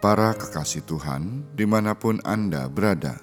Para 0.00 0.32
kekasih 0.32 0.88
Tuhan, 0.88 1.44
di 1.52 1.68
mana 1.68 1.92
pun 1.92 2.24
Anda 2.24 2.72
berada, 2.72 3.20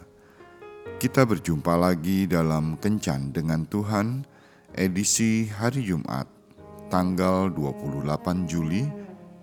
kita 1.02 1.26
berjumpa 1.26 1.74
lagi 1.74 2.29
dalam 2.29 2.78
Kencan 2.78 3.34
dengan 3.34 3.65
Tuhan, 3.65 4.22
edisi 4.78 5.50
hari 5.50 5.90
Jumat, 5.90 6.29
tanggal 6.94 7.50
28 7.50 8.46
Juli 8.46 8.86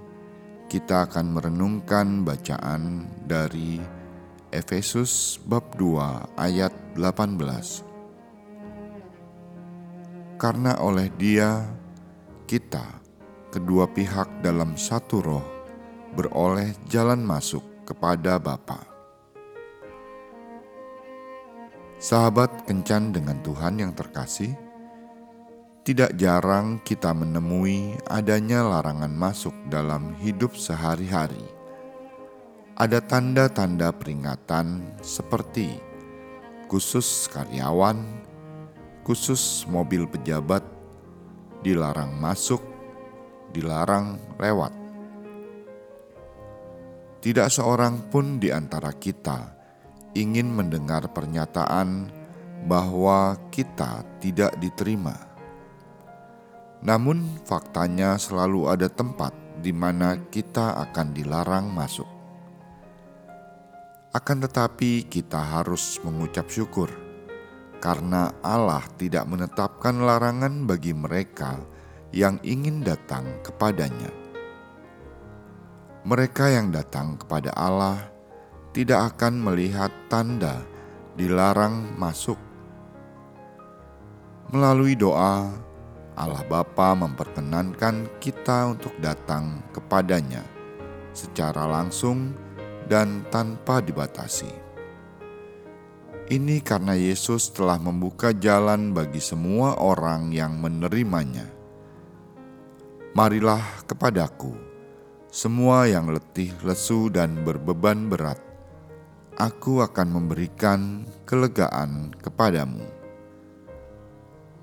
kita 0.66 1.06
akan 1.06 1.30
merenungkan 1.30 2.26
bacaan 2.26 3.06
dari 3.22 3.78
Efesus 4.50 5.38
bab 5.46 5.78
2 5.78 6.42
ayat 6.42 6.74
18 6.98 7.87
karena 10.38 10.78
oleh 10.78 11.10
Dia 11.18 11.66
kita, 12.46 13.02
kedua 13.50 13.90
pihak 13.90 14.38
dalam 14.38 14.78
satu 14.78 15.18
roh, 15.18 15.46
beroleh 16.14 16.78
jalan 16.86 17.20
masuk 17.26 17.60
kepada 17.82 18.38
Bapa. 18.38 18.86
Sahabat 21.98 22.62
kencan 22.70 23.10
dengan 23.10 23.42
Tuhan 23.42 23.82
yang 23.82 23.90
terkasih, 23.90 24.54
tidak 25.82 26.14
jarang 26.14 26.78
kita 26.86 27.10
menemui 27.10 27.98
adanya 28.06 28.62
larangan 28.62 29.10
masuk 29.10 29.56
dalam 29.66 30.14
hidup 30.22 30.54
sehari-hari. 30.54 31.42
Ada 32.78 33.02
tanda-tanda 33.02 33.90
peringatan 33.90 34.86
seperti 35.02 35.82
khusus 36.70 37.26
karyawan, 37.34 38.27
khusus 39.08 39.64
mobil 39.72 40.04
pejabat 40.04 40.60
dilarang 41.64 42.12
masuk, 42.20 42.60
dilarang 43.56 44.20
lewat. 44.36 44.68
Tidak 47.24 47.48
seorang 47.48 48.12
pun 48.12 48.36
di 48.36 48.52
antara 48.52 48.92
kita 48.92 49.56
ingin 50.12 50.52
mendengar 50.52 51.08
pernyataan 51.08 52.12
bahwa 52.68 53.48
kita 53.48 54.04
tidak 54.20 54.52
diterima. 54.60 55.16
Namun, 56.84 57.40
faktanya 57.48 58.20
selalu 58.20 58.68
ada 58.68 58.92
tempat 58.92 59.32
di 59.64 59.72
mana 59.72 60.20
kita 60.28 60.84
akan 60.84 61.16
dilarang 61.16 61.72
masuk. 61.72 62.06
Akan 64.12 64.44
tetapi, 64.44 65.08
kita 65.08 65.40
harus 65.42 65.96
mengucap 66.04 66.46
syukur 66.52 67.07
karena 67.78 68.34
Allah 68.42 68.82
tidak 68.98 69.26
menetapkan 69.30 70.02
larangan 70.02 70.66
bagi 70.66 70.90
mereka 70.90 71.58
yang 72.10 72.42
ingin 72.42 72.82
datang 72.82 73.38
kepadanya. 73.46 74.10
Mereka 76.08 76.44
yang 76.50 76.72
datang 76.72 77.18
kepada 77.20 77.52
Allah 77.54 78.08
tidak 78.72 79.14
akan 79.14 79.42
melihat 79.42 79.90
tanda 80.08 80.62
dilarang 81.18 81.98
masuk. 81.98 82.38
Melalui 84.48 84.96
doa, 84.96 85.52
Allah 86.16 86.42
Bapa 86.48 86.96
memperkenankan 86.96 88.18
kita 88.18 88.72
untuk 88.72 88.96
datang 88.98 89.60
kepadanya 89.70 90.42
secara 91.12 91.68
langsung 91.68 92.32
dan 92.88 93.22
tanpa 93.28 93.78
dibatasi. 93.84 94.67
Ini 96.28 96.60
karena 96.60 96.92
Yesus 96.92 97.48
telah 97.56 97.80
membuka 97.80 98.36
jalan 98.36 98.92
bagi 98.92 99.16
semua 99.16 99.80
orang 99.80 100.28
yang 100.28 100.60
menerimanya. 100.60 101.48
Marilah 103.16 103.64
kepadaku, 103.88 104.52
semua 105.32 105.88
yang 105.88 106.12
letih, 106.12 106.52
lesu, 106.68 107.08
dan 107.08 107.32
berbeban 107.48 108.12
berat. 108.12 108.36
Aku 109.40 109.80
akan 109.80 110.20
memberikan 110.20 111.08
kelegaan 111.24 112.12
kepadamu. 112.20 112.84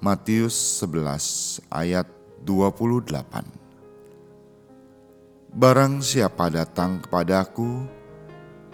Matius 0.06 0.54
11 0.86 1.66
ayat 1.74 2.06
28 2.46 3.10
Barang 5.50 5.98
siapa 6.06 6.54
datang 6.54 7.02
kepadaku, 7.02 7.90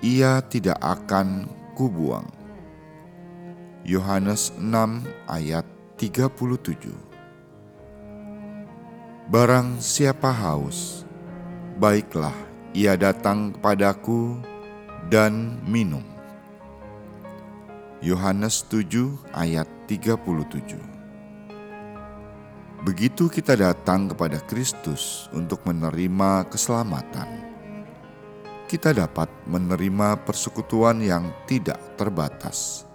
ia 0.04 0.44
tidak 0.44 0.76
akan 0.84 1.48
kubuang 1.72 2.41
Yohanes 3.82 4.54
6 4.62 5.10
ayat 5.26 5.66
37 5.98 6.30
Barang 9.26 9.82
siapa 9.82 10.30
haus, 10.30 11.02
baiklah 11.82 12.38
ia 12.78 12.94
datang 12.94 13.58
kepadaku 13.58 14.38
dan 15.10 15.58
minum. 15.66 16.06
Yohanes 18.06 18.62
7 18.70 19.18
ayat 19.34 19.66
37 19.90 22.86
Begitu 22.86 23.34
kita 23.34 23.58
datang 23.58 24.14
kepada 24.14 24.46
Kristus 24.46 25.26
untuk 25.34 25.66
menerima 25.66 26.46
keselamatan, 26.54 27.30
kita 28.70 28.94
dapat 28.94 29.26
menerima 29.50 30.22
persekutuan 30.22 31.02
yang 31.02 31.34
tidak 31.50 31.82
terbatas 31.98 32.91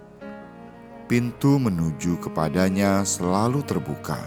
pintu 1.07 1.63
menuju 1.63 2.19
kepadanya 2.19 3.07
selalu 3.07 3.63
terbuka. 3.63 4.19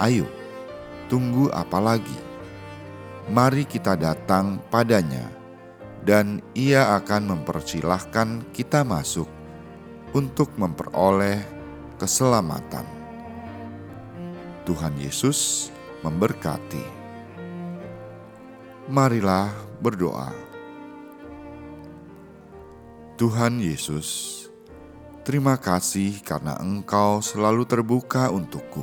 Ayo, 0.00 0.24
tunggu 1.12 1.52
apa 1.52 1.76
lagi? 1.78 2.16
Mari 3.28 3.68
kita 3.68 3.94
datang 3.94 4.58
padanya, 4.72 5.28
dan 6.02 6.42
ia 6.56 6.96
akan 6.98 7.36
mempersilahkan 7.36 8.50
kita 8.50 8.82
masuk 8.82 9.28
untuk 10.16 10.50
memperoleh 10.58 11.38
keselamatan. 12.00 12.84
Tuhan 14.66 14.96
Yesus 14.98 15.70
memberkati. 16.02 17.04
Marilah 18.90 19.54
berdoa. 19.78 20.34
Tuhan 23.14 23.62
Yesus, 23.62 24.41
Terima 25.22 25.54
kasih 25.54 26.18
karena 26.26 26.58
Engkau 26.58 27.22
selalu 27.22 27.62
terbuka 27.62 28.26
untukku, 28.34 28.82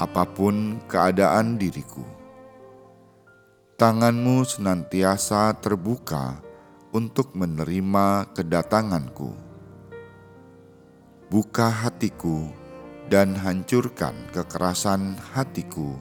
apa 0.00 0.24
pun 0.24 0.80
keadaan 0.88 1.60
diriku. 1.60 2.00
Tanganmu 3.76 4.40
senantiasa 4.40 5.52
terbuka 5.60 6.40
untuk 6.96 7.36
menerima 7.36 8.32
kedatanganku. 8.32 9.36
Buka 11.28 11.68
hatiku 11.68 12.48
dan 13.12 13.36
hancurkan 13.36 14.16
kekerasan 14.32 15.20
hatiku, 15.36 15.92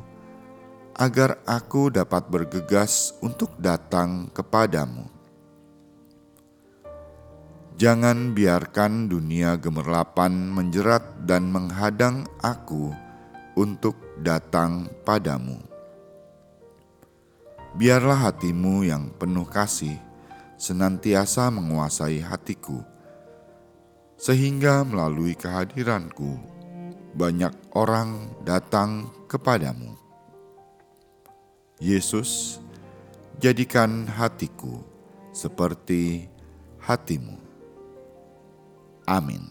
agar 0.96 1.36
aku 1.44 1.92
dapat 1.92 2.32
bergegas 2.32 3.20
untuk 3.20 3.52
datang 3.60 4.32
kepadamu 4.32 5.21
Jangan 7.82 8.38
biarkan 8.38 9.10
dunia 9.10 9.58
gemerlapan 9.58 10.54
menjerat 10.54 11.26
dan 11.26 11.50
menghadang 11.50 12.30
aku 12.38 12.94
untuk 13.58 13.98
datang 14.22 14.86
padamu. 15.02 15.58
Biarlah 17.74 18.30
hatimu 18.30 18.86
yang 18.86 19.10
penuh 19.18 19.50
kasih 19.50 19.98
senantiasa 20.62 21.50
menguasai 21.50 22.22
hatiku, 22.22 22.86
sehingga 24.14 24.86
melalui 24.86 25.34
kehadiranku 25.34 26.38
banyak 27.18 27.74
orang 27.74 28.30
datang 28.46 29.10
kepadamu. 29.26 29.98
Yesus, 31.82 32.62
jadikan 33.42 34.06
hatiku 34.06 34.86
seperti 35.34 36.30
hatimu. 36.78 37.51
Amém. 39.12 39.44